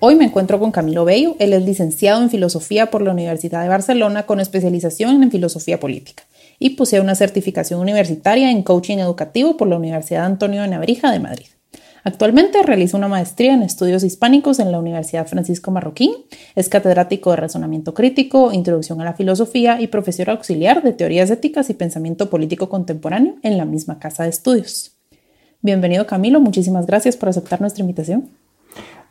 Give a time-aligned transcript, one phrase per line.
[0.00, 1.34] Hoy me encuentro con Camilo Bello.
[1.40, 6.22] Él es licenciado en Filosofía por la Universidad de Barcelona con especialización en Filosofía Política
[6.60, 11.18] y posee una certificación universitaria en Coaching Educativo por la Universidad Antonio de Nebrija de
[11.18, 11.46] Madrid.
[12.04, 16.12] Actualmente realiza una maestría en estudios hispánicos en la Universidad Francisco Marroquín,
[16.54, 21.70] es catedrático de razonamiento crítico, introducción a la filosofía y profesor auxiliar de teorías éticas
[21.70, 24.92] y pensamiento político contemporáneo en la misma casa de estudios.
[25.60, 28.30] Bienvenido Camilo, muchísimas gracias por aceptar nuestra invitación.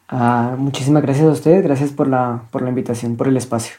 [0.08, 3.76] Ah, muchísimas gracias a ustedes, gracias por la, por la invitación, por el espacio.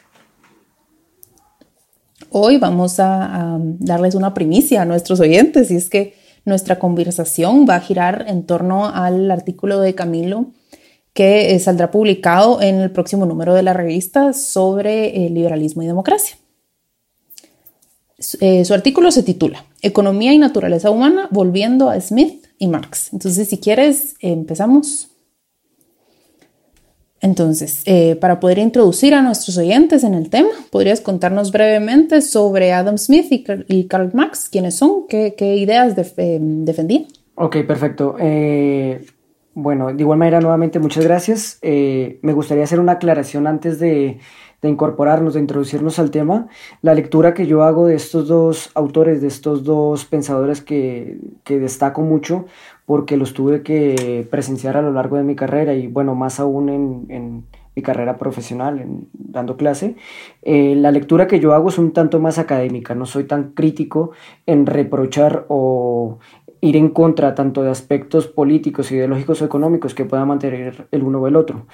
[2.31, 6.13] Hoy vamos a, darles una primicia a nuestros oyentes y es que
[6.45, 10.47] nuestra conversación va a girar en torno al artículo de Camilo
[11.13, 16.37] que saldrá publicado en el próximo número de la revista sobre eh, liberalismo y democracia.
[18.39, 23.11] Eh, su artículo se titula Economía y Naturaleza Humana, volviendo a Smith y Marx.
[23.11, 25.08] Entonces, si quieres, empezamos.
[27.21, 32.71] Entonces, eh, para poder introducir a nuestros oyentes en el tema, ¿podrías contarnos brevemente sobre
[32.71, 34.49] Adam Smith y, Karl Marx?
[34.49, 35.07] ¿Quiénes son?
[35.07, 37.05] ¿Qué, ideas eh, defendían?
[37.35, 38.15] Ok, perfecto.
[38.19, 39.05] Eh,
[39.53, 41.59] bueno, de igual manera, nuevamente, muchas gracias.
[41.61, 44.19] me gustaría hacer una aclaración antes de,
[44.63, 46.47] incorporarnos, de introducirnos al tema.
[46.81, 52.01] La lectura que yo hago de estos dos autores, de estos dos pensadores que destaco
[52.01, 52.45] mucho,
[52.89, 56.69] porque los tuve que presenciar a lo largo de mi carrera y bueno, más aún
[56.69, 57.43] en,
[57.75, 59.95] mi carrera profesional, dando clase.
[60.41, 64.09] Eh, la lectura que yo hago es un tanto más académica, no soy tan crítico
[64.47, 66.17] en reprochar o
[66.61, 71.19] ir en contra tanto de aspectos políticos, ideológicos o económicos que pueda mantener el uno
[71.19, 71.67] o el otro.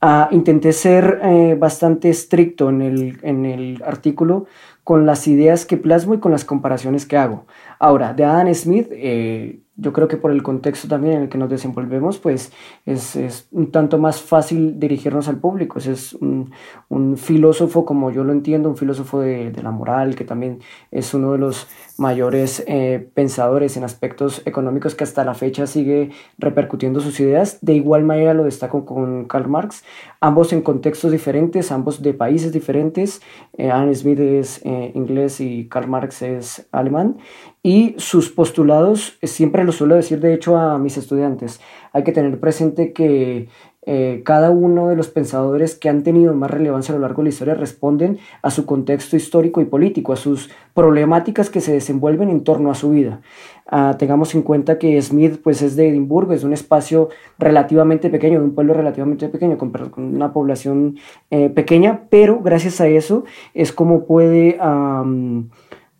[0.00, 4.46] Ah, intenté ser eh, bastante estricto en el, en el artículo
[4.84, 7.46] con las ideas que plasmo y con las comparaciones que hago.
[7.80, 11.38] Ahora, de Adam Smith, eh, yo creo que por el contexto también en el que
[11.38, 12.52] nos desenvolvemos, pues
[12.84, 15.78] es, es un tanto más fácil dirigirnos al público.
[15.78, 16.52] Es un,
[16.88, 20.60] un filósofo, como yo lo entiendo, un filósofo de, de, la moral, que también
[20.90, 21.66] es uno de los
[21.96, 27.58] mayores eh, pensadores en aspectos económicos que hasta la fecha sigue repercutiendo sus ideas.
[27.62, 29.82] De igual manera lo destaco con Karl Marx,
[30.20, 33.22] ambos en contextos diferentes, ambos de países diferentes.
[33.56, 37.18] Eh, Adam Smith es eh, inglés y Karl Marx es alemán.
[37.62, 41.60] Y sus postulados, siempre lo suelo decir de hecho a mis estudiantes,
[41.92, 43.48] hay que tener presente que
[43.86, 47.24] eh, cada uno de los pensadores que han tenido más relevancia a lo largo de
[47.24, 52.28] la historia responden a su contexto histórico y político, a sus problemáticas que se desenvuelven
[52.28, 53.22] en torno a su vida.
[53.66, 58.40] Ah, tengamos en cuenta que Smith pues, es de Edimburgo, es un espacio relativamente pequeño,
[58.40, 60.96] de un pueblo relativamente pequeño, con, una población
[61.30, 64.58] eh, pequeña, pero gracias a eso es como puede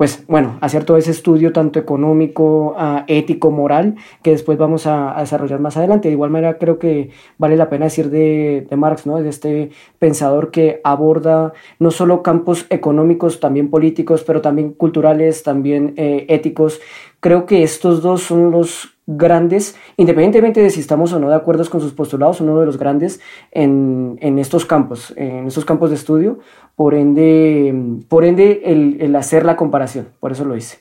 [0.00, 5.15] pues bueno, hacer todo ese estudio tanto económico, uh, ético, moral, que después vamos a,
[5.19, 6.09] desarrollar más adelante.
[6.09, 9.21] De igual manera creo que vale la pena decir de, Marx, ¿no?
[9.21, 15.93] De este pensador que aborda no solo campos económicos, también políticos, pero también culturales, también
[15.99, 16.81] eh, éticos.
[17.21, 21.69] Creo que estos dos son los grandes, independientemente de si estamos o no de acuerdo
[21.69, 25.97] con sus postulados, uno de los grandes en, en, estos campos, en estos campos de
[25.97, 26.38] estudio,
[26.76, 27.75] por ende,
[28.09, 30.78] por ende el, el hacer la comparación, por eso lo hice.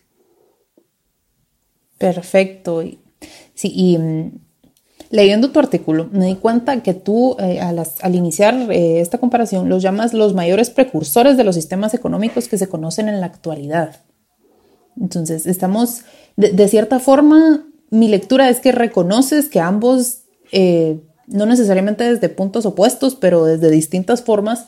[1.97, 2.81] Perfecto.
[3.55, 4.31] Sí, y mm,
[5.09, 9.69] leyendo tu artículo, me di cuenta que tú eh, al, al, iniciar eh, esta comparación
[9.69, 13.97] los llamas los mayores precursores de los sistemas económicos que se conocen en la actualidad.
[14.99, 16.03] Entonces, estamos,
[16.35, 22.29] de, de cierta forma, mi lectura es que reconoces que ambos, eh, no necesariamente desde
[22.29, 24.67] puntos opuestos, pero desde distintas formas,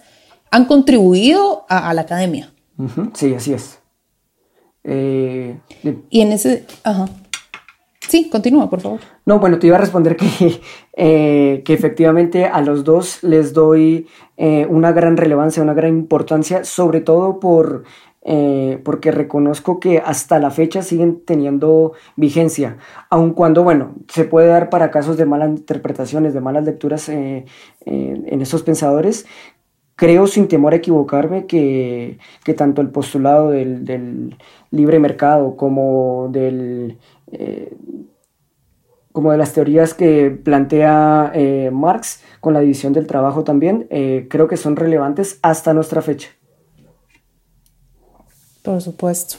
[0.50, 2.54] han contribuido a, la academia.
[3.14, 3.80] Sí, así es.
[4.84, 5.58] Eh,
[6.10, 6.66] y en ese...
[6.84, 7.08] Ajá.
[8.08, 9.00] Sí, continúa, por favor.
[9.26, 10.60] No, bueno, te iba a responder que,
[10.98, 14.08] eh, que efectivamente a los dos les doy
[14.70, 17.84] una gran relevancia, una gran importancia, sobre todo por
[18.24, 22.78] eh, porque reconozco que hasta la fecha siguen teniendo vigencia,
[23.10, 27.46] aun cuando, bueno, se puede dar para casos de malas interpretaciones, de malas lecturas eh,
[27.86, 29.26] eh, en estos pensadores.
[29.96, 34.38] Creo sin temor a equivocarme que, que tanto el postulado del, del,
[34.72, 36.98] libre mercado como del
[39.12, 41.34] como de las teorías que plantea
[41.72, 43.88] Marx con la división del trabajo también,
[44.30, 46.30] creo que son relevantes hasta nuestra fecha.
[48.62, 49.38] Por supuesto.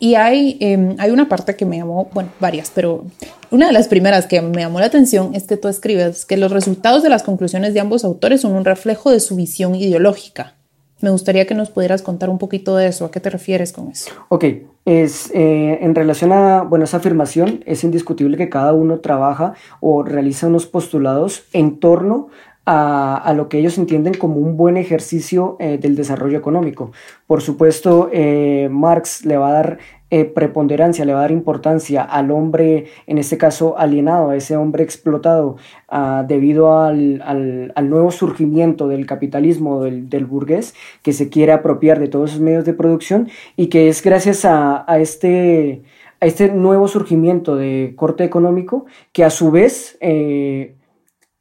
[0.00, 3.04] Y hay, em, hay una parte que me llamó, bueno, varias, pero
[3.50, 6.52] una de las primeras que me llamó la atención es que tú escribes que los
[6.52, 10.54] resultados de las conclusiones de ambos autores son un reflejo de su visión ideológica.
[11.00, 13.04] Me gustaría que nos pudieras contar un poquito de eso.
[13.04, 14.10] ¿A qué te refieres con eso?
[14.28, 14.44] Ok,
[14.84, 20.02] es, eh, en relación a bueno, esa afirmación, es indiscutible que cada uno trabaja o
[20.02, 22.28] realiza unos postulados en torno
[22.70, 26.92] a, lo que ellos entienden como un buen ejercicio eh, del desarrollo económico.
[27.26, 29.78] Por supuesto, eh, Marx le va a dar
[30.10, 34.54] eh, preponderancia, le va a dar importancia al hombre, en este caso alienado, a ese
[34.58, 35.56] hombre explotado,
[35.88, 42.30] ah, debido al, nuevo surgimiento del capitalismo, del, burgués, que se quiere apropiar de todos
[42.32, 45.82] esos medios de producción y que es gracias a, este
[46.20, 49.96] a este nuevo surgimiento de corte económico que a su vez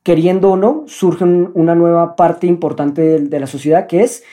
[0.07, 4.23] queriendo o no, surge una nueva parte importante de, la sociedad que es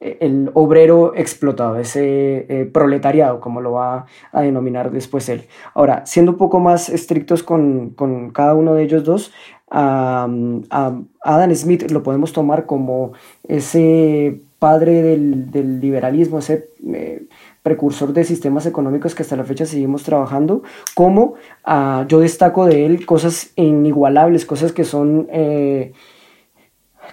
[0.00, 5.44] el obrero explotado, ese eh, proletariado, como lo va a denominar después él.
[5.72, 7.94] Ahora, siendo un poco más estrictos con,
[8.34, 9.32] cada uno de ellos dos,
[9.70, 10.28] a
[11.22, 13.12] Adam Smith lo podemos tomar como
[13.48, 17.22] ese padre del, liberalismo, ese eh,
[17.62, 20.62] precursor de sistemas económicos que hasta la fecha seguimos trabajando,
[20.94, 25.92] como ah, yo destaco de él cosas inigualables, cosas que son, eh,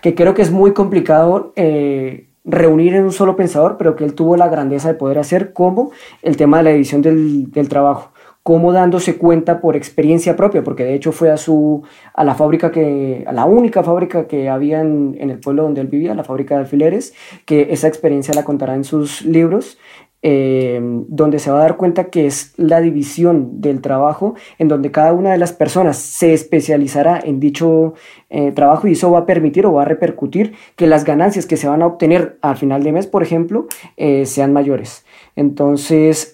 [0.01, 4.15] que creo que es muy complicado eh, reunir en un solo pensador, pero que él
[4.15, 5.91] tuvo la grandeza de poder hacer, como
[6.23, 8.11] el tema de la edición del, del trabajo
[8.41, 11.83] como dándose cuenta por experiencia propia, porque de hecho fue a su
[12.15, 15.81] a la fábrica que a la única fábrica que había en, en, el pueblo donde
[15.81, 17.13] él vivía, la fábrica de alfileres,
[17.45, 19.77] que esa experiencia la contará en sus libros
[20.21, 24.91] eh, donde se va a dar cuenta que es la división del trabajo, en donde
[24.91, 27.93] cada una de las personas se especializará en dicho
[28.29, 31.57] eh, trabajo y eso va a permitir o va a repercutir que las ganancias que
[31.57, 33.67] se van a obtener al final de mes, por ejemplo,
[33.97, 35.05] eh, sean mayores.
[35.35, 36.31] Entonces,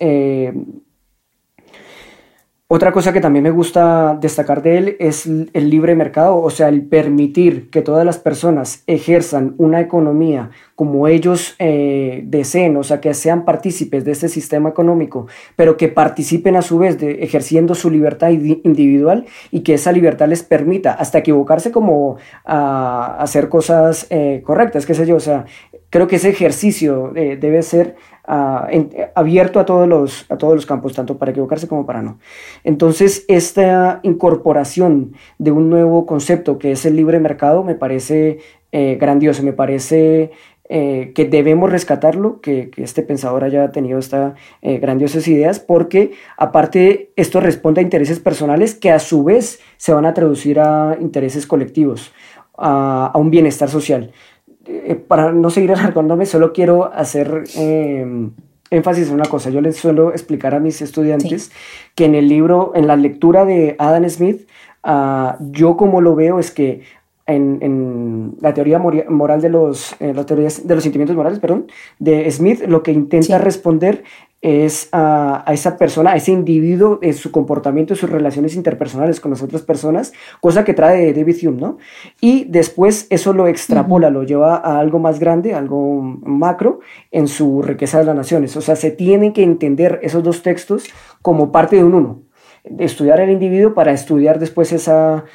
[2.75, 6.67] otra cosa que también me gusta destacar de él es el libre mercado, o sea,
[6.67, 12.99] el permitir que todas las personas ejerzan una economía como ellos eh, deseen, o sea,
[12.99, 17.75] que sean partícipes de este sistema económico, pero que participen a su vez de ejerciendo
[17.75, 24.05] su libertad individual y que esa libertad les permita hasta equivocarse como a hacer cosas
[24.09, 25.45] eh, correctas, qué sé yo, o sea,
[25.89, 27.95] creo que ese ejercicio eh, debe ser
[28.27, 32.19] abierto a todos, los, a todos los campos, tanto para equivocarse como para no.
[32.63, 38.39] Entonces, esta incorporación de un nuevo concepto que es el libre mercado me parece
[38.71, 40.31] eh, grandioso, me parece
[40.67, 47.11] eh, que debemos rescatarlo, que, este pensador haya tenido estas eh, grandiosas ideas, porque aparte
[47.15, 51.47] esto responde a intereses personales que a su vez se van a traducir a intereses
[51.47, 52.11] colectivos,
[52.57, 54.11] a un bienestar social.
[54.67, 58.31] Eh, para no seguir alargándome, solo quiero hacer em,
[58.69, 59.49] énfasis en una cosa.
[59.49, 61.51] Yo les suelo explicar a mis estudiantes
[61.95, 64.47] que en el libro, en la lectura de Adam Smith,
[64.83, 66.81] ah, yo como lo veo es que
[67.27, 72.83] en, la teoría moral de los, eh, de los sentimientos morales, perdón, de Smith, lo
[72.83, 74.03] que intenta responder
[74.45, 79.41] es a, esa persona, a ese individuo, en su comportamiento, sus relaciones interpersonales con las
[79.41, 81.77] otras personas, cosa que trae David Hume, ¿no?
[82.21, 87.63] Y después eso lo extrapola, lo lleva a algo más grande, algo macro, en su
[87.63, 88.55] riqueza de las naciones.
[88.55, 90.83] O sea, se tienen que entender esos dos textos
[91.23, 92.21] como parte de un uno.
[92.77, 95.25] Estudiar el individuo para estudiar después esa,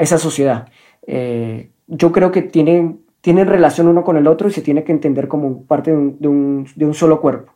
[0.00, 0.66] esa sociedad.
[1.06, 4.90] Eh, yo creo que tienen, tienen relación uno con el otro y se tiene que
[4.90, 7.52] entender como parte de un, de un, de un solo cuerpo.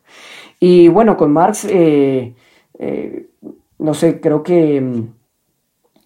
[0.61, 2.35] Y bueno, con Marx, eh,
[2.79, 3.29] eh,
[3.79, 5.09] no sé, creo que mm,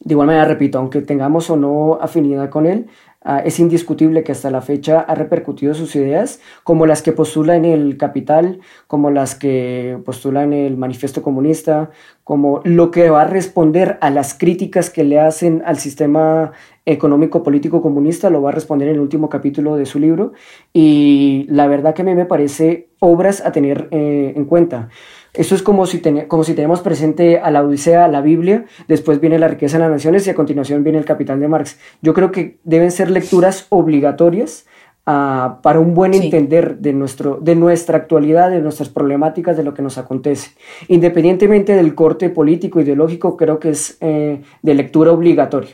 [0.05, 2.87] de igual manera, repito, aunque tengamos o no afinidad con él,
[3.23, 7.57] ah, es indiscutible que hasta la fecha ha repercutido sus ideas, como las que postula
[7.57, 11.91] en el Capital, como las que postula en el Manifiesto Comunista,
[12.25, 16.53] como lo que va a responder a las críticas que le hacen al sistema
[16.85, 20.33] económico político comunista, lo va a responder en el último capítulo de su libro,
[20.73, 24.89] y la verdad que a mí me parece obras a tener eh, en cuenta.
[25.35, 29.19] Eso es como si, como si tenemos presente a la Odisea, a la Biblia, después
[29.19, 31.79] viene la riqueza de las naciones y a continuación viene el capital de Marx.
[32.03, 34.67] Yo creo que deben ser lecturas obligatorias
[35.07, 39.75] ah, para un buen entender de, nuestro, de nuestra actualidad, de nuestras problemáticas, de lo
[39.75, 40.53] que nos acontece.
[40.89, 45.71] Independientemente del corte político, ideológico, creo que es eh, de lectura obligatoria.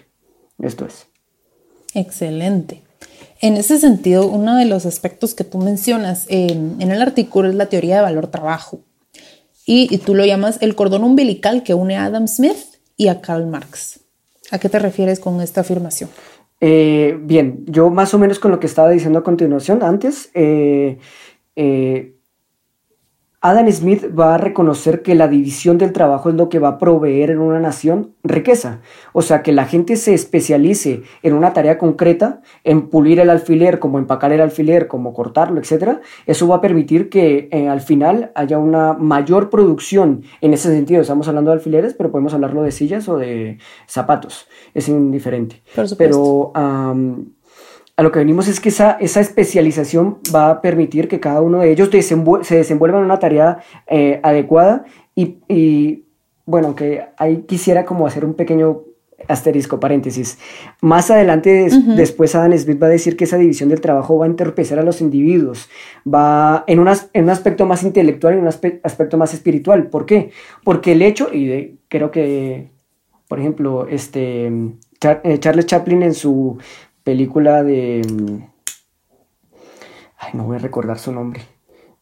[0.61, 1.07] Esto es.
[1.95, 2.83] Excelente.
[3.41, 7.67] En ese sentido, uno de los aspectos que tú mencionas en el artículo es la
[7.67, 8.81] teoría de valor trabajo
[9.71, 12.57] y, tú lo llamas el cordón umbilical que une a Adam Smith
[12.97, 14.01] y a Karl Marx.
[14.51, 16.09] ¿A qué te refieres con esta afirmación?
[16.61, 20.99] Eh, bien, yo más o menos con lo que estaba diciendo a continuación antes, eh,
[21.57, 22.18] eh,
[23.41, 26.79] Adam Smith va a reconocer que la división del trabajo es lo que va a
[26.79, 28.81] proveer en una nación riqueza.
[29.13, 33.79] O sea, que la gente se especialice en una tarea concreta, en pulir el alfiler,
[33.79, 36.01] como empacar el alfiler, como cortarlo, etc.
[36.27, 41.01] Eso va a permitir que eh, al final haya una mayor producción en ese sentido.
[41.01, 44.49] Estamos hablando de alfileres, pero podemos hablarlo de sillas o de zapatos.
[44.75, 45.63] Es indiferente.
[45.97, 46.51] Pero
[47.99, 51.59] a lo que venimos es que esa, esa especialización va a permitir que cada uno
[51.59, 54.85] de ellos se desenvuelva en una tarea eh, adecuada
[55.17, 56.05] y,
[56.47, 58.83] bueno, que ahí quisiera como hacer un pequeño
[59.27, 60.39] asterisco, paréntesis.
[60.81, 64.29] Más adelante, después Adam Smith va a decir que esa división del trabajo va a
[64.29, 65.69] entorpecer a los individuos,
[66.07, 66.79] va en,
[67.15, 69.89] en un aspecto más intelectual y un aspecto más espiritual.
[69.89, 70.31] ¿Por qué?
[70.63, 72.71] Porque el hecho, y creo que,
[73.27, 74.53] por ejemplo, este,
[75.01, 76.59] eh, Charles Chaplin en su
[77.09, 78.03] película de...
[78.07, 78.43] Mm,
[80.19, 81.41] ay, no voy a recordar su nombre.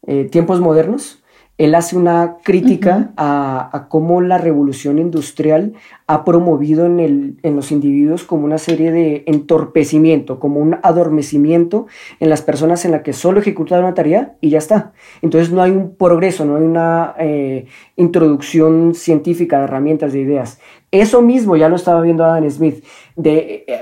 [0.04, 1.22] Eh, Tiempos modernos.
[1.58, 5.72] Él hace una crítica a, cómo la revolución industrial
[6.06, 11.86] ha promovido en, el, en, los individuos como una serie de entorpecimiento, como un adormecimiento
[12.20, 14.92] en las personas en la que solo ejecutan una tarea y ya está.
[15.22, 20.60] Entonces no hay un progreso, no hay una eh, introducción científica de herramientas, de ideas.
[20.90, 22.84] Eso mismo ya lo estaba viendo Adam Smith,
[23.16, 23.78] de, eh,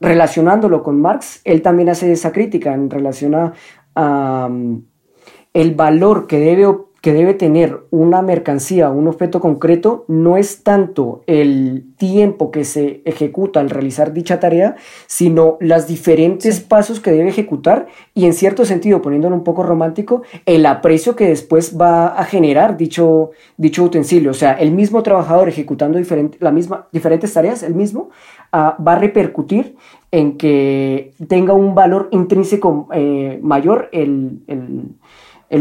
[0.00, 3.34] relacionándolo con Marx, él también hace esa crítica en relación
[3.94, 4.82] a mm,
[5.54, 6.66] el valor que debe
[7.06, 13.00] que debe tener una mercancía, un objeto concreto, no es tanto el tiempo que se
[13.04, 14.74] ejecuta al realizar dicha tarea,
[15.06, 20.22] sino los diferentes pasos que debe ejecutar y en cierto sentido, poniéndolo un poco romántico,
[20.46, 24.32] el aprecio que después va a generar dicho, dicho utensilio.
[24.32, 26.00] O sea, el mismo trabajador ejecutando
[26.40, 28.10] la misma, diferentes tareas, el mismo,
[28.50, 29.76] ah, va a repercutir
[30.10, 34.96] en que tenga un valor intrínseco eh, mayor el el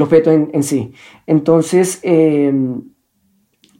[0.01, 0.94] objeto en, sí.
[1.27, 2.82] Entonces, em,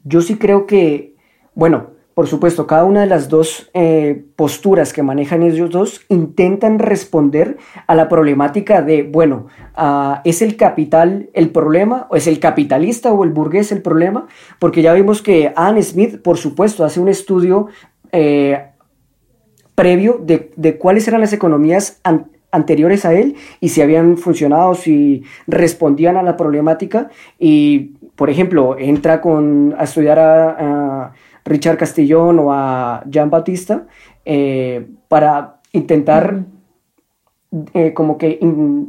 [0.03, 1.15] yo sí creo que,
[1.53, 6.79] bueno, por supuesto, cada una de las dos eh, posturas que manejan ellos dos intentan
[6.79, 7.57] responder
[7.88, 12.07] a la problemática de, bueno, ah, ¿es el capital el problema?
[12.09, 14.27] ¿O es el capitalista o el burgués el problema?
[14.59, 17.67] Porque ya vimos que Anne Smith, por supuesto, hace un estudio
[18.13, 18.69] eh,
[19.75, 22.00] previo de, de, cuáles eran las economías
[22.55, 27.09] anteriores a él y si habían funcionado, si respondían a la problemática.
[27.38, 31.13] Y, por ejemplo, entra con, a estudiar a,
[31.47, 33.85] Richard Castillón o a Jean Bautista
[34.25, 36.43] eh, para intentar
[37.75, 38.39] eh, como que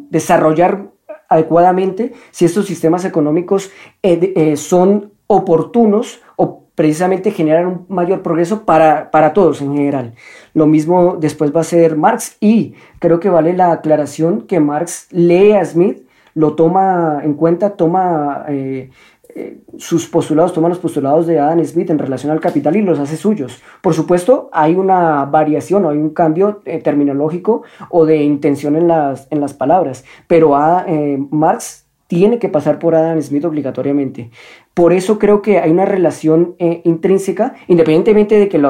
[0.08, 0.86] desarrollar
[1.28, 3.70] adecuadamente si estos sistemas económicos
[4.02, 10.14] eh, son oportunos o precisamente generar un mayor progreso para, para, todos en general.
[10.54, 15.08] Lo mismo después va a ser Marx y creo que vale la aclaración que Marx
[15.10, 18.90] lee a Smith, lo toma en cuenta, toma eh,
[19.34, 22.98] eh, sus postulados, toma los postulados de Adam Smith en relación al capital y los
[22.98, 23.62] hace suyos.
[23.80, 28.86] Por supuesto, hay una variación o hay un cambio eh, terminológico o de intención en
[28.86, 30.84] las, en las palabras, pero a,
[31.30, 34.30] Marx tiene que pasar por Adam Smith obligatoriamente.
[34.74, 38.62] Por eso creo que hay una relación eh, intrínseca, independientemente de que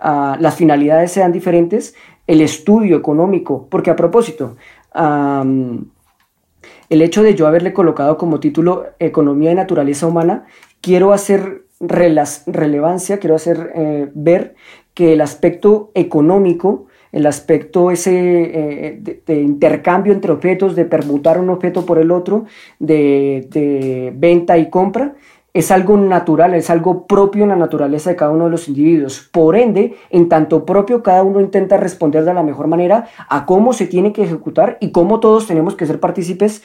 [0.00, 1.94] ah, las finalidades sean diferentes,
[2.26, 4.56] el estudio económico, porque a propósito,
[4.94, 10.46] el hecho de yo haberle colocado como título Economía y Naturaleza Humana,
[10.80, 14.54] quiero hacer relevancia, quiero hacer eh, ver
[14.94, 21.50] que el aspecto económico el aspecto ese eh, de, intercambio entre objetos, de permutar un
[21.50, 22.46] objeto por el otro,
[22.78, 25.14] de, venta y compra,
[25.54, 29.28] es algo natural, es algo propio en la naturaleza de cada uno de los individuos.
[29.30, 33.74] Por ende, en tanto propio, cada uno intenta responder de la mejor manera a cómo
[33.74, 36.62] se tiene que ejecutar y cómo todos tenemos que ser partícipes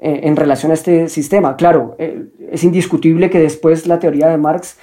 [0.00, 1.56] eh, en relación a este sistema.
[1.56, 4.78] Claro, eh, es indiscutible que después la teoría de Marx,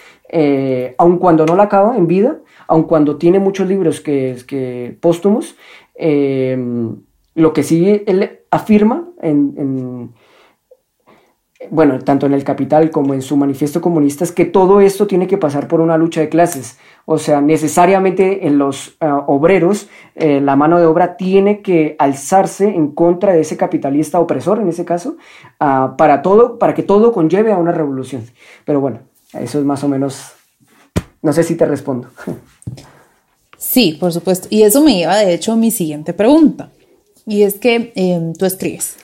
[0.97, 5.55] aun cuando no la acaba en vida, aun cuando tiene muchos libros que, que póstumos,
[5.95, 6.57] eh,
[7.35, 10.13] lo que sí él afirma en,
[11.71, 15.27] bueno, tanto en el Capital como en su manifiesto comunista, es que todo esto tiene
[15.27, 16.77] que pasar por una lucha de clases.
[17.05, 22.67] O sea, necesariamente en los eh, obreros eh, la mano de obra tiene que alzarse
[22.67, 25.17] en contra de ese capitalista opresor, en ese caso,
[25.59, 28.23] ah, para, todo, para que todo conlleve a una revolución.
[28.63, 28.99] Pero bueno,
[29.33, 30.31] eso es más o menos,
[31.21, 32.09] no sé si te respondo.
[33.57, 34.47] Sí, por supuesto.
[34.51, 36.69] Y eso me lleva, de hecho, a mi siguiente pregunta.
[37.25, 38.97] Y es que em, tú escribes,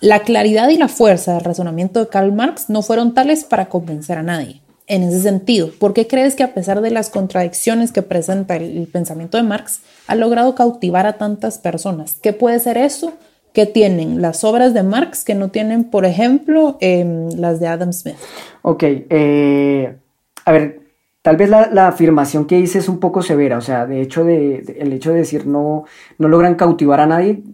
[0.00, 4.18] la claridad y la fuerza del razonamiento de Karl Marx no fueron tales para convencer
[4.18, 4.60] a nadie.
[4.86, 8.86] En ese sentido, ¿por qué crees que a pesar de las contradicciones que presenta el,
[8.86, 12.18] pensamiento de Marx, ha logrado cautivar a tantas personas?
[12.20, 13.14] ¿Qué puede ser eso
[13.54, 17.92] que tienen las obras de Marx que no tienen, por ejemplo, em, las de Adam
[17.92, 18.16] Smith?
[18.62, 19.96] Ok, eh,
[20.44, 20.80] a ver,
[21.22, 24.76] tal vez la, afirmación que hice es un poco severa, o sea, de hecho, de,
[24.78, 25.84] el hecho de decir no,
[26.18, 27.44] no logran cautivar a nadie,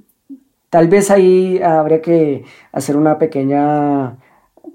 [0.70, 4.16] tal vez ahí habría que hacer una pequeña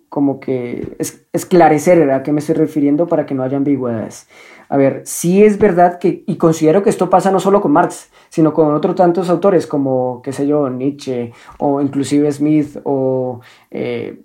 [0.10, 0.96] como que
[1.34, 4.28] esclarecer a qué me estoy refiriendo para que no haya ambigüedades.
[4.70, 8.10] A ver, sí es verdad que, y considero que esto pasa no solo con Marx,
[8.30, 13.42] sino con otros tantos autores como, qué sé yo, Nietzsche o inclusive Smith o
[13.72, 14.22] eh,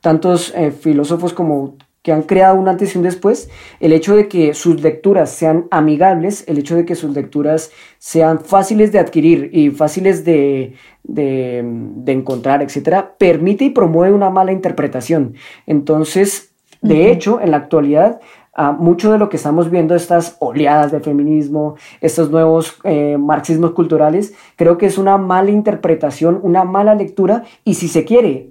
[0.00, 4.26] tantos eh, filósofos como que han creado un antes y un después, el hecho de
[4.26, 9.50] que sus lecturas sean amigables, el hecho de que sus lecturas sean fáciles de adquirir
[9.52, 15.34] y fáciles de, de, de encontrar, etcétera, permite y promueve una mala interpretación.
[15.66, 18.20] Entonces, de hecho, en la actualidad,
[18.78, 24.34] mucho de lo que estamos viendo, estas oleadas de feminismo, estos nuevos eh, marxismos culturales,
[24.56, 28.50] creo que es una mala interpretación, una mala lectura y si se quiere,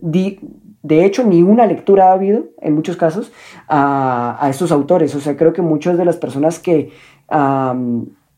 [0.81, 3.31] de hecho, ni una lectura ha habido, en muchos casos,
[3.67, 5.13] a, estos autores.
[5.15, 6.91] O sea, creo que muchas de las personas que,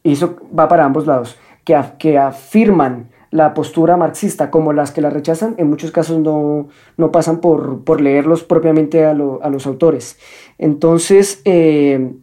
[0.04, 5.02] y eso va para ambos lados, que, que afirman la postura marxista como las que
[5.02, 9.66] la rechazan, en muchos casos no, no pasan por, por, leerlos propiamente a, a, los
[9.66, 10.20] autores.
[10.58, 12.14] Entonces, eh,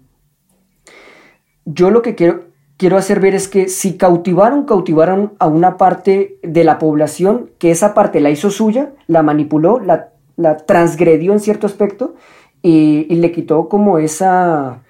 [1.65, 2.45] yo lo que quiero,
[2.77, 7.71] quiero hacer ver es que si cautivaron, cautivaron a una parte de la población, que
[7.71, 12.17] esa parte la hizo suya, la manipuló, la, la transgredió en cierto aspecto
[12.61, 14.83] y, y, le quitó como esa,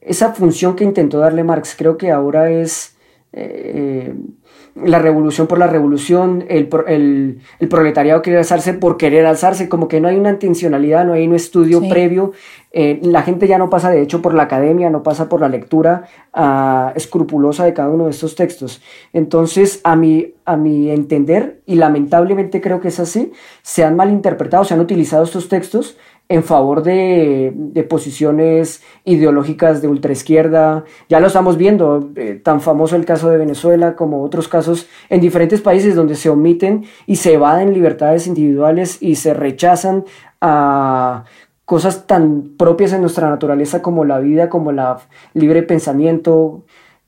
[0.00, 1.74] esa función que intentó darle Marx.
[1.76, 2.96] Creo que ahora es...
[3.34, 4.14] Eh,
[4.84, 6.68] la revolución por la revolución, el,
[7.68, 11.34] proletariado quiere alzarse por querer alzarse, como que no hay una intencionalidad, no hay un
[11.34, 12.32] estudio previo,
[12.72, 15.48] eh, la gente ya no pasa de hecho por la academia, no pasa por la
[15.48, 18.82] lectura ah, escrupulosa de cada uno de estos textos.
[19.12, 23.32] Entonces, a mi, a mi entender, y lamentablemente creo que es así,
[23.62, 25.96] se han malinterpretado, se han utilizado estos textos
[26.28, 30.84] en favor de, posiciones ideológicas de ultraizquierda.
[31.08, 35.20] Ya lo estamos viendo, eh, tan famoso el caso de Venezuela como otros casos en
[35.20, 40.04] diferentes países donde se omiten y se evaden libertades individuales y se rechazan
[40.40, 41.24] a
[41.64, 44.80] cosas tan propias en nuestra naturaleza como la vida, como el
[45.34, 46.64] libre pensamiento.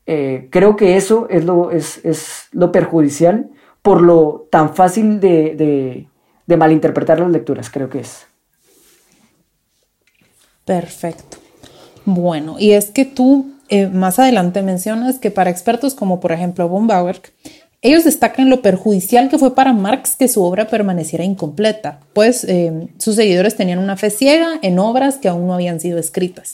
[0.07, 3.49] Eh, creo que eso es lo, es, lo perjudicial
[3.83, 6.07] por lo tan fácil de
[6.47, 8.30] malinterpretar las lecturas, creo que es.
[10.65, 11.37] Perfecto.
[12.05, 16.67] Bueno, y es que tú eh, más adelante mencionas que para expertos como por ejemplo
[16.67, 17.21] von Bauer,
[17.81, 22.89] ellos destacan lo perjudicial que fue para Marx que su obra permaneciera incompleta, pues eh,
[22.97, 26.53] sus seguidores tenían una fe ciega en obras que aún no habían sido escritas.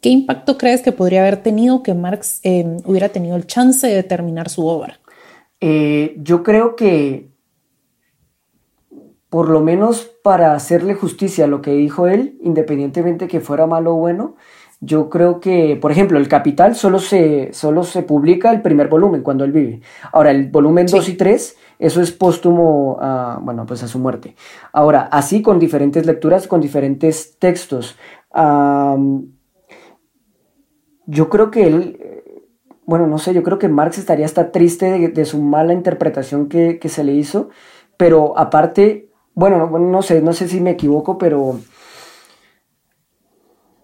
[0.00, 4.02] ¿Qué impacto crees que podría haber tenido que Marx eh, hubiera tenido el chance de
[4.02, 5.00] terminar su obra?
[5.58, 7.35] yo creo que
[9.28, 13.94] por lo menos para hacerle justicia a lo que dijo él, independientemente que fuera malo
[13.94, 14.36] o bueno,
[14.80, 19.22] yo creo que, por ejemplo, el Capital solo se, solo se publica el primer volumen
[19.22, 19.80] cuando él vive.
[20.12, 24.36] Ahora, el volumen 2 y 3, eso es póstumo a, bueno, pues a su muerte.
[24.72, 27.96] Ahora, así con diferentes lecturas, con diferentes textos.
[31.06, 32.22] yo creo que él,
[32.84, 36.78] bueno, no sé, yo creo que Marx estaría hasta triste de, su mala interpretación que,
[36.78, 37.48] que se le hizo,
[37.96, 41.60] pero aparte bueno, no, sé, no sé si me equivoco, pero,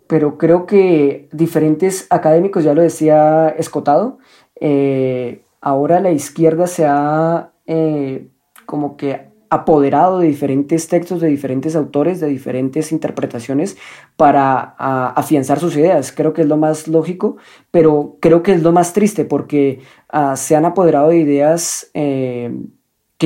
[0.07, 4.19] pero creo que diferentes académicos, ya lo decía Escotado,
[4.59, 8.31] eh, ahora la izquierda se ha eh,
[8.65, 13.77] como que apoderado de diferentes textos, de diferentes autores, de diferentes interpretaciones
[14.17, 16.13] para afianzar sus ideas.
[16.13, 17.37] Creo que es lo más lógico,
[17.71, 22.51] pero creo que es lo más triste porque ah, se han apoderado de ideas eh,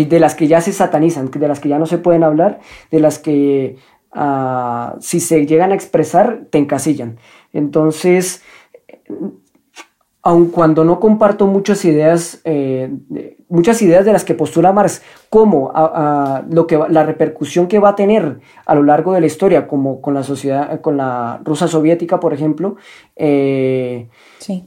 [0.04, 3.00] de las que ya se satanizan, de las que ya no se pueden hablar, de
[3.00, 3.76] las que
[4.12, 7.18] ah, si se llegan a expresar, te encasillan.
[7.52, 8.42] Entonces,
[10.22, 12.92] aun cuando no comparto muchas ideas, eh,
[13.48, 15.72] muchas ideas de las que postula Marx, como
[16.50, 20.00] lo que, la repercusión que va a tener a lo largo de la historia, como
[20.00, 22.76] con la sociedad, con la Rusia soviética, por ejemplo,
[23.14, 24.66] eh, sí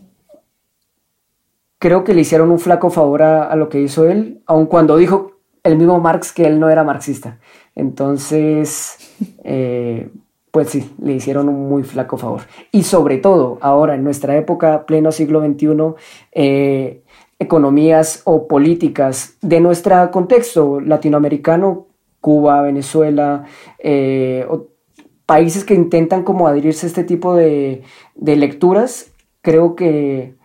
[1.80, 5.32] creo que le hicieron un flaco favor a, lo que hizo él, aun cuando dijo
[5.64, 7.40] el mismo Marx que él no era marxista.
[7.74, 8.98] Entonces,
[9.44, 10.10] eh,
[10.52, 12.42] pues sí, le hicieron un muy flaco favor.
[12.72, 15.96] Y sobre todo, ahora en nuestra época, pleno siglo XXI,
[16.34, 17.04] eh,
[17.40, 21.88] economías o políticas de nuestro contexto latinoamericano,
[22.20, 23.46] Cuba, Venezuela,
[23.78, 24.46] eh,
[25.26, 27.84] países que intentan como adherirse a este tipo de,
[28.16, 30.39] de lecturas, creo que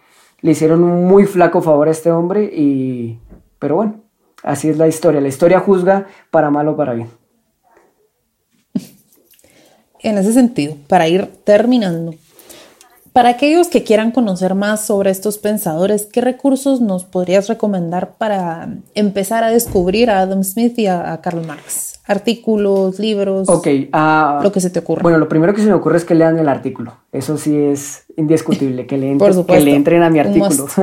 [0.45, 3.19] le hicieron un muy flaco favor a este hombre y...
[3.59, 4.05] Pero bueno,
[4.45, 5.23] Así es la historia.
[5.23, 7.09] La historia juzga para mal o para bien.
[10.01, 12.15] En ese sentido, para ir terminando,
[13.15, 18.69] para aquellos que quieran conocer más sobre estos pensadores, ¿qué recursos nos podrías recomendar para
[18.97, 22.01] empezar a descubrir a Adam Smith y a, Karl Marx?
[22.09, 25.03] Artículos, libros, okay, uh, lo que se te ocurra.
[25.03, 26.97] Bueno, lo primero que se me ocurre es que lean el artículo.
[27.13, 29.13] Eso sí es indiscutible, que le,
[29.73, 30.67] entren a mi artículo.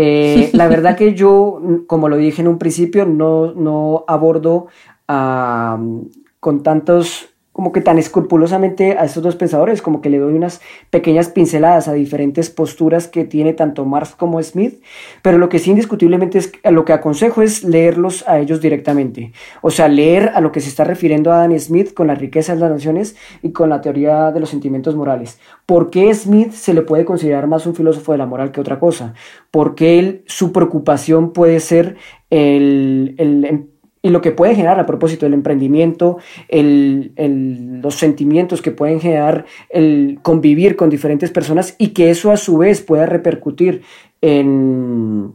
[0.00, 4.68] Eh, la verdad que yo, como lo dije en un principio, no, no abordo
[5.08, 10.32] uh, con tantos como que tan escrupulosamente a estos dos pensadores, como que le doy
[10.32, 14.80] unas pequeñas pinceladas a diferentes posturas que tiene tanto Marx como Smith,
[15.22, 19.72] pero lo que sí indiscutiblemente es lo que aconsejo es leerlos a ellos directamente, o
[19.72, 22.70] sea, leer a lo que se está refiriendo Adam Smith con la riqueza de las
[22.70, 25.40] naciones y con la teoría de los sentimientos morales.
[25.66, 28.78] ¿Por qué Smith se le puede considerar más un filósofo de la moral que otra
[28.78, 29.14] cosa?
[29.50, 31.96] Porque él, su preocupación puede ser
[32.30, 33.68] el, el
[34.08, 36.16] y lo que puede generar a propósito del emprendimiento,
[36.48, 42.56] los sentimientos que pueden generar el convivir con diferentes personas y que eso a su
[42.56, 43.82] vez pueda repercutir
[44.22, 45.34] en,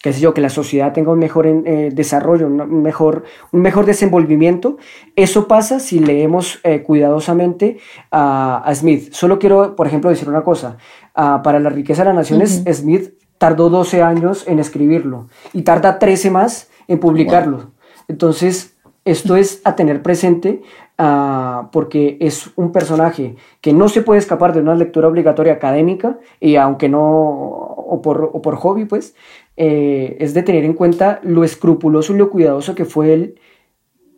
[0.00, 3.84] qué sé yo, que la sociedad tenga un mejor eh, desarrollo, un mejor, un mejor
[3.84, 4.78] desenvolvimiento.
[5.14, 7.76] Eso pasa si leemos eh, cuidadosamente
[8.10, 9.12] a, Smith.
[9.12, 10.78] Solo quiero, por ejemplo, decir una cosa.
[11.14, 15.98] Ah, para la riqueza de las naciones, Smith tardó 12 años en escribirlo y tarda
[15.98, 17.72] 13 más en publicarlo.
[18.08, 20.60] Entonces, esto es a tener presente
[20.98, 26.18] uh, porque es un personaje que no se puede escapar de una lectura obligatoria académica
[26.40, 29.14] y aunque no, o por, o por hobby, pues,
[29.56, 33.40] eh, es de tener en cuenta lo escrupuloso y lo cuidadoso que fue él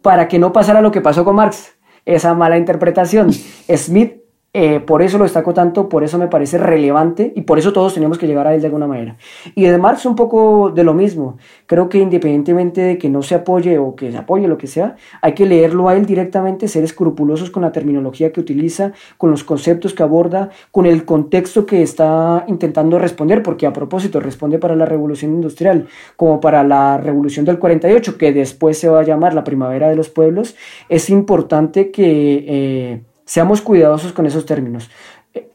[0.02, 3.32] para que no pasara lo que pasó con Marx, esa mala interpretación.
[3.76, 4.19] Smith
[4.52, 7.94] eh, por eso lo destaco tanto, por eso me parece relevante y por eso todos
[7.94, 9.16] tenemos que llegar a él de alguna manera.
[9.54, 11.38] Y de Marx un poco de lo mismo.
[11.66, 14.96] Creo que independientemente de que no se apoye o que se apoye lo que sea,
[15.22, 19.44] hay que leerlo a él directamente, ser escrupulosos con la terminología que utiliza, con los
[19.44, 24.74] conceptos que aborda, con el contexto que está intentando responder, porque a propósito responde para
[24.74, 25.86] la revolución industrial,
[26.16, 29.94] como para la revolución del 48, que después se va a llamar la primavera de
[29.94, 30.56] los pueblos.
[30.88, 32.44] Es importante que...
[32.48, 34.90] Eh, Seamos cuidadosos con esos términos.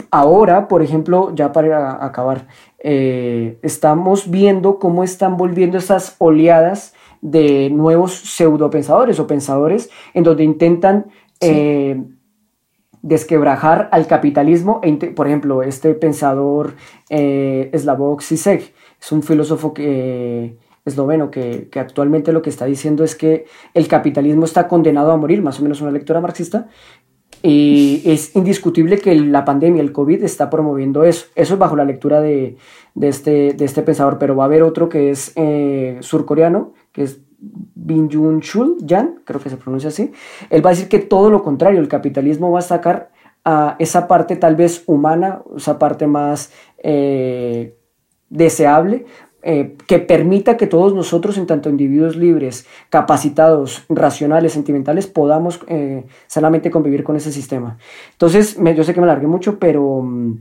[0.09, 2.47] Ahora, por ejemplo, ya para acabar,
[2.79, 10.45] eh, estamos viendo cómo están volviendo estas oleadas de nuevos pseudopensadores o pensadores en donde
[10.45, 11.07] intentan
[11.41, 12.01] eh,
[13.01, 14.79] desquebrajar al capitalismo.
[14.81, 16.75] E por ejemplo, este pensador
[17.09, 23.03] eh, Slavoj Zizek es un filósofo que, esloveno que, que, actualmente lo que está diciendo
[23.03, 26.69] es que el capitalismo está condenado a morir, más o menos una lectura marxista,
[27.47, 31.27] y es indiscutible que la pandemia, el COVID, está promoviendo eso.
[31.36, 32.58] Eso es bajo la lectura de,
[32.99, 37.21] este, de este pensador, pero va a haber otro que es eh, surcoreano, que es
[37.38, 40.12] Bin Chul Jan, creo que se pronuncia así.
[40.49, 43.12] Él va a decir que todo lo contrario, el capitalismo va a sacar
[43.43, 47.77] a esa parte tal vez humana, esa parte más eh,
[48.27, 49.05] deseable,
[49.47, 56.03] eh, que permita que todos nosotros, en tanto individuos libres, capacitados, racionales, sentimentales, podamos eh,
[56.25, 57.77] sanamente convivir con ese sistema.
[58.13, 60.39] Entonces, yo sé que me alargué mucho, pero, mm,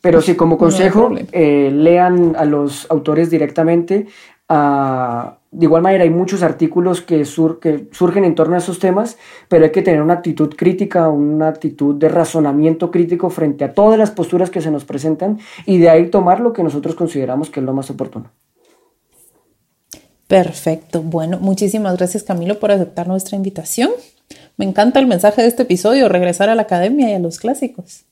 [0.00, 4.06] pero sí, como consejo, eh, lean a los autores directamente.
[4.48, 9.16] A, de igual manera, hay muchos artículos que, surgen en torno a esos temas,
[9.48, 13.98] pero hay que tener una actitud crítica, una actitud de razonamiento crítico frente a todas
[13.98, 17.60] las posturas que se nos presentan y de ahí tomar lo que nosotros consideramos que
[17.60, 18.30] es lo más oportuno.
[20.26, 21.02] Perfecto.
[21.02, 23.90] Bueno, muchísimas gracias Camilo por aceptar nuestra invitación.
[24.58, 28.04] Me encanta el mensaje de este episodio, regresar a la academia y a los clásicos.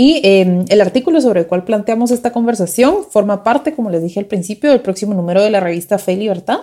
[0.00, 4.20] Y em, el artículo sobre el cual planteamos esta conversación forma parte, como les dije
[4.20, 6.60] al principio, del próximo número de la revista Fe y Libertad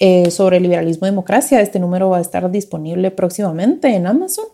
[0.00, 1.60] eh, sobre liberalismo y democracia.
[1.60, 4.46] Este número va a estar disponible próximamente en Amazon.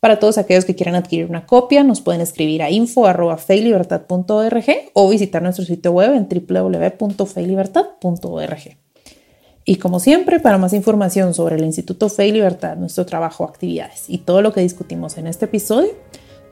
[0.00, 5.42] Para todos aquellos que quieran adquirir una copia, nos pueden escribir a info.feylibertad.org o visitar
[5.42, 8.76] nuestro sitio web en www.feylibertad.org.
[9.64, 14.04] Y como siempre, para más información sobre el Instituto Fe y Libertad, nuestro trabajo, actividades
[14.08, 15.92] y todo lo que discutimos en este episodio,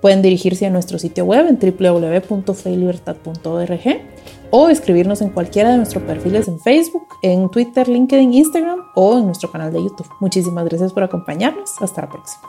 [0.00, 3.80] Pueden dirigirse a nuestro sitio web en www.feylibertad.org
[4.50, 9.26] o escribirnos en cualquiera de nuestros perfiles en Facebook, en Twitter, LinkedIn, Instagram o en
[9.26, 10.08] nuestro canal de YouTube.
[10.20, 11.70] Muchísimas gracias por acompañarnos.
[11.80, 12.42] Hasta la próxima.